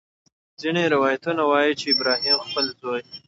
ځینې 0.61 0.83
روایتونه 0.93 1.41
وایي 1.51 1.73
چې 1.79 1.85
ابراهیم 1.93 2.37
خپل 2.45 2.65
زوی. 2.79 3.01